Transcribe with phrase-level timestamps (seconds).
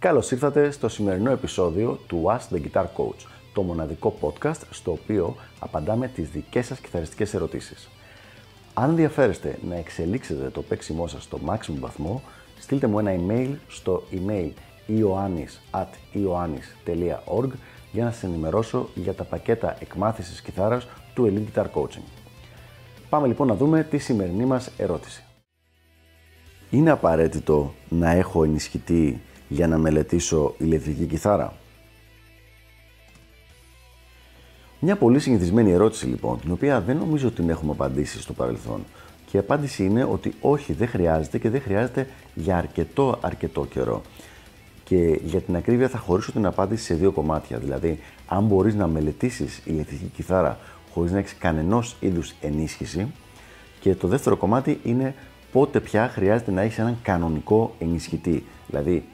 [0.00, 5.36] Καλώς ήρθατε στο σημερινό επεισόδιο του Ask the Guitar Coach, το μοναδικό podcast στο οποίο
[5.58, 7.88] απαντάμε τις δικές σας κιθαριστικές ερωτήσεις.
[8.74, 12.22] Αν ενδιαφέρεστε να εξελίξετε το παίξιμό σας στο maximum βαθμό,
[12.58, 14.50] στείλτε μου ένα email στο email
[14.88, 17.50] ioannis.ioannis.org
[17.92, 22.04] για να σας ενημερώσω για τα πακέτα εκμάθησης κιθάρας του Elite Guitar Coaching.
[23.08, 25.22] Πάμε λοιπόν να δούμε τη σημερινή μας ερώτηση.
[26.70, 31.54] Είναι απαραίτητο να έχω ενισχυτή για να μελετήσω ηλεκτρική κιθάρα.
[34.80, 38.84] Μια πολύ συνηθισμένη ερώτηση λοιπόν, την οποία δεν νομίζω ότι την έχουμε απαντήσει στο παρελθόν.
[39.30, 44.02] Και η απάντηση είναι ότι όχι, δεν χρειάζεται και δεν χρειάζεται για αρκετό αρκετό καιρό.
[44.84, 47.58] Και για την ακρίβεια θα χωρίσω την απάντηση σε δύο κομμάτια.
[47.58, 50.58] Δηλαδή, αν μπορείς να μελετήσεις ηλεκτρική κιθάρα
[50.92, 53.06] χωρίς να έχεις κανενός είδους ενίσχυση.
[53.80, 55.14] Και το δεύτερο κομμάτι είναι
[55.52, 58.44] πότε πια χρειάζεται να έχεις έναν κανονικό ενισχυτή.
[58.66, 59.04] Δηλαδή,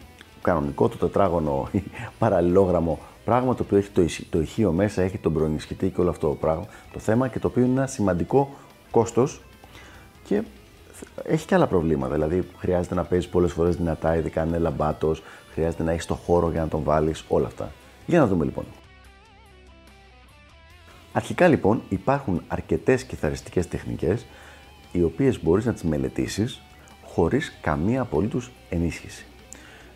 [0.44, 1.82] κανονικό το τετράγωνο ή
[2.18, 6.28] παραλληλόγραμμο πράγμα το οποίο έχει το, το ηχείο μέσα, έχει τον προενισχυτή και όλο αυτό
[6.28, 8.54] το πράγμα, το θέμα και το οποίο είναι ένα σημαντικό
[8.90, 9.42] κόστος
[10.24, 10.42] και
[11.22, 12.14] έχει και άλλα προβλήματα.
[12.14, 15.22] Δηλαδή, χρειάζεται να παίζει πολλές φορές δυνατά, ειδικά αν είναι λαμπάτος,
[15.52, 17.72] χρειάζεται να έχεις το χώρο για να τον βάλεις, όλα αυτά.
[18.06, 18.64] Για να δούμε λοιπόν.
[21.12, 24.26] Αρχικά λοιπόν υπάρχουν αρκετές κιθαριστικές τεχνικές
[24.92, 26.62] οι οποίες μπορείς να τις μελετήσεις
[27.04, 29.26] χωρίς καμία απολύτως ενίσχυση.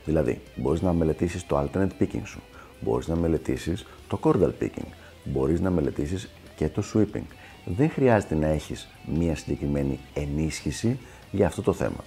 [0.08, 2.40] Δηλαδή, μπορείς να μελετήσεις το alternate picking σου,
[2.80, 4.88] μπορείς να μελετήσεις το chordal picking,
[5.24, 7.26] μπορείς να μελετήσεις και το sweeping.
[7.64, 10.98] Δεν χρειάζεται να έχεις μία συγκεκριμένη ενίσχυση
[11.30, 12.04] για αυτό το θέμα.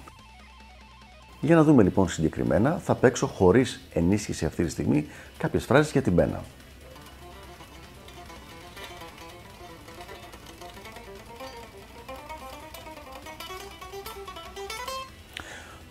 [1.41, 5.05] Για να δούμε λοιπόν συγκεκριμένα, θα παίξω χωρίς ενίσχυση αυτή τη στιγμή
[5.37, 6.43] κάποιες φράσεις για την πένα.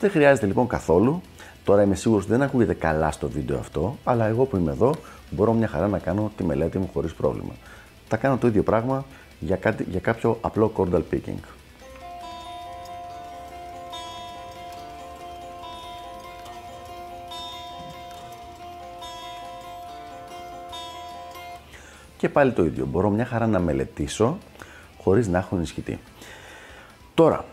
[0.01, 1.21] Δεν χρειάζεται λοιπόν καθόλου.
[1.65, 4.95] Τώρα είμαι σίγουρος ότι δεν ακούγεται καλά στο βίντεο αυτό, αλλά εγώ που είμαι εδώ
[5.31, 7.53] μπορώ μια χαρά να κάνω τη μελέτη μου χωρίς πρόβλημα.
[8.09, 9.05] Θα κάνω το ίδιο πράγμα
[9.41, 11.41] για, κάτι, για κάποιο απλό chordal picking.
[22.17, 22.87] Και πάλι το ίδιο.
[22.87, 24.39] Μπορώ μια χαρά να μελετήσω
[25.03, 25.99] χωρίς να έχω ενισχυτεί.
[27.15, 27.45] Τώρα,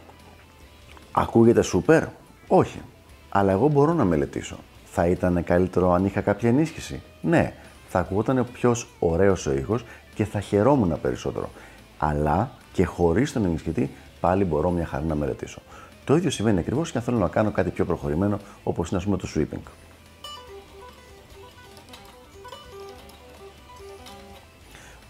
[1.11, 2.03] ακούγεται super;
[2.47, 2.81] Όχι.
[3.29, 4.57] Αλλά εγώ μπορώ να μελετήσω.
[4.85, 7.01] Θα ήταν καλύτερο αν είχα κάποια ενίσχυση.
[7.21, 7.53] Ναι.
[7.89, 11.49] Θα ακούγονταν πιο ωραίος ο ήχος και θα χαιρόμουν περισσότερο.
[11.97, 15.61] Αλλά και χωρίς τον ενισχυτή πάλι μπορώ μια χαρά να μελετήσω.
[16.05, 19.05] Το ίδιο συμβαίνει ακριβώς και αν θέλω να κάνω κάτι πιο προχωρημένο όπως είναι ας
[19.05, 19.71] πούμε το sweeping.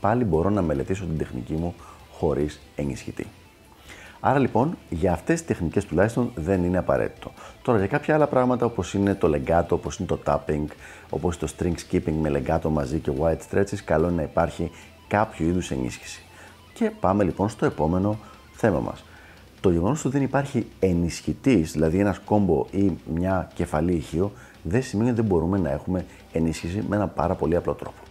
[0.01, 1.75] Πάλι μπορώ να μελετήσω την τεχνική μου
[2.11, 3.27] χωρίς ενισχυτή.
[4.19, 7.31] Άρα λοιπόν για αυτές τις τεχνικές τουλάχιστον δεν είναι απαραίτητο.
[7.61, 10.65] Τώρα για κάποια άλλα πράγματα όπως είναι το legato, όπως είναι το tapping,
[11.09, 14.71] όπως το string skipping με legato μαζί και white stretches, καλό είναι να υπάρχει
[15.07, 16.21] κάποιο είδους ενίσχυση.
[16.73, 18.17] Και πάμε λοιπόν στο επόμενο
[18.51, 19.03] θέμα μας.
[19.61, 24.31] Το γεγονός ότι δεν υπάρχει ενισχυτής, δηλαδή ένας κόμπο ή μια κεφαλή ηχείο,
[24.63, 28.01] δεν σημαίνει ότι δεν μπορούμε να έχουμε ενίσχυση με ένα πάρα πολύ απλό τρόπο.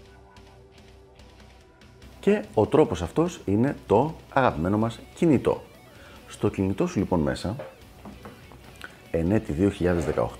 [2.20, 5.62] Και ο τρόπος αυτός είναι το αγαπημένο μας κινητό.
[6.28, 7.56] Στο κινητό σου λοιπόν μέσα,
[9.10, 9.72] ενέτη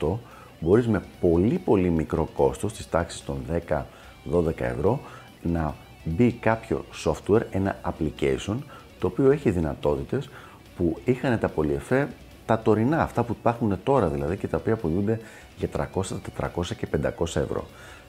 [0.01, 0.19] 2018,
[0.61, 3.37] μπορείς με πολύ πολύ μικρό κόστος, της τάξης των
[4.31, 5.01] 10-12 ευρώ,
[5.43, 8.57] να μπει κάποιο software, ένα application,
[8.99, 10.29] το οποίο έχει δυνατότητες
[10.77, 12.09] που είχαν τα πολυεφέ
[12.47, 15.21] τα τωρινά, αυτά που υπάρχουν τώρα δηλαδή και τα οποία πουλούνται
[15.57, 16.03] για 300,
[16.55, 17.65] 400 και 500 ευρώ.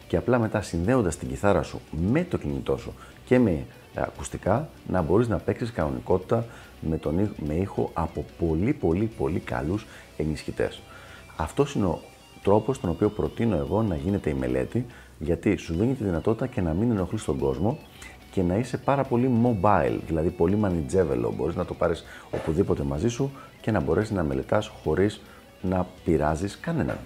[0.08, 2.94] Και απλά μετά συνδέοντας την κιθάρα σου με το κινητό σου
[3.26, 3.66] και με
[4.04, 6.46] ακουστικά, να μπορείς να παίξεις κανονικότητα
[6.82, 9.86] με, τον, με ήχο από πολύ πολύ πολύ καλούς
[10.18, 10.82] ενισχυτές.
[11.36, 12.02] Αυτός είναι ο
[12.44, 14.86] τρόπος τον οποίο προτείνω εγώ να γίνεται η μελέτη
[15.20, 17.78] γιατί σου δίνει τη δυνατότητα και να μην ενοχλείς τον κόσμο
[18.32, 21.32] και να είσαι πάρα πολύ mobile, δηλαδή πολύ manageable.
[21.36, 25.22] Μπορείς να το πάρεις οπουδήποτε μαζί σου και να μπορέσεις να μελετάς χωρίς
[25.62, 26.98] να πειράζεις κανέναν.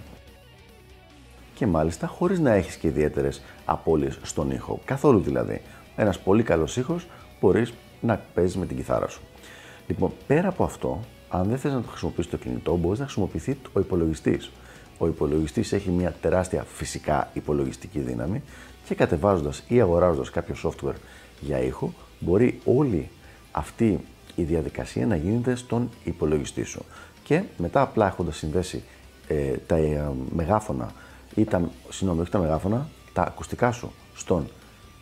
[1.54, 5.60] Και μάλιστα χωρίς να έχεις και ιδιαίτερες απώλειες στον ήχο, καθόλου δηλαδή.
[5.96, 7.06] Ένας πολύ καλός ήχος
[7.40, 9.20] μπορείς να παίζεις με την κιθάρα σου.
[9.86, 13.58] Λοιπόν, πέρα από αυτό, αν δεν θες να το χρησιμοποιήσεις το κινητό, μπορείς να χρησιμοποιηθεί
[13.72, 14.50] ο υπολογιστής.
[14.98, 18.42] Ο υπολογιστής έχει μια τεράστια φυσικά υπολογιστική δύναμη
[18.84, 20.96] και κατεβάζοντας ή αγοράζοντας κάποιο software
[21.40, 23.08] για ήχο, μπορεί όλη
[23.52, 24.00] αυτή
[24.34, 26.84] η διαδικασία να γίνεται στον υπολογιστή σου.
[27.24, 28.82] Και μετά απλά έχοντας συνδέσει
[29.28, 30.92] ε, τα ε, μεγάφωνα
[31.34, 34.48] ή τα, συγγνώμη, όχι τα μεγάφωνα, τα ακουστικά σου στον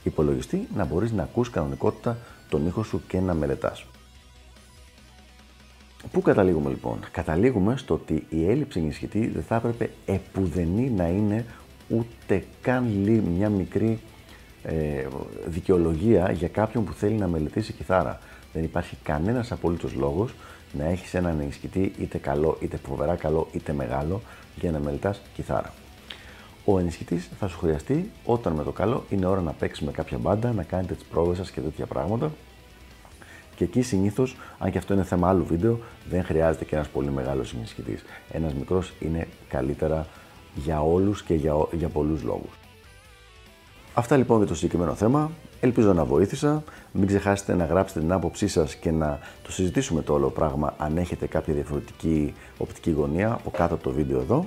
[0.03, 2.19] υπολογιστή, να μπορείς να ακούς κανονικότητα
[2.49, 3.85] τον ήχο σου και να μελετάς.
[6.13, 11.45] Πού καταλήγουμε λοιπόν; Καταλήγουμε στο ότι η έλλειψη ενισχυτή δεν θα έπρεπε επουδενή να είναι
[11.89, 12.85] ούτε καν
[13.37, 14.01] μια μικρή
[14.63, 15.07] ε,
[15.47, 18.19] δικαιολογία για κάποιον που θέλει να μελετήσει κιθάρα.
[18.53, 20.35] Δεν υπάρχει κανένας απολύτως λόγος
[20.73, 24.21] να έχεις έναν ενισχυτή είτε καλό, είτε φοβερά καλό, είτε μεγάλο
[24.61, 25.73] για να μελετάς κιθάρα.
[26.65, 30.19] Ο ενισχυτής θα σου χρειαστεί όταν με το καλό είναι ώρα να παίξεις με κάποια
[30.19, 32.31] μπάντα, να κάνετε τις πρόοδε σας και τέτοια πράγματα.
[33.57, 35.79] Και εκεί συνήθως, αν και αυτό είναι θέμα άλλου βίντεο,
[36.11, 38.03] δεν χρειάζεται και ένας πολύ μεγάλος ενισχυτής.
[38.33, 40.07] Ένας μικρός είναι καλύτερα
[40.55, 42.59] για όλους και για, για πολλούς λόγους.
[43.95, 45.31] Αυτά λοιπόν για το συγκεκριμένο θέμα.
[45.61, 46.63] Ελπίζω να βοήθησα.
[46.93, 50.97] Μην ξεχάσετε να γράψετε την άποψή σας και να το συζητήσουμε το όλο πράγμα αν
[50.97, 54.47] έχετε κάποια διαφορετική οπτική γωνία από κάτω από το βίντεο εδώ.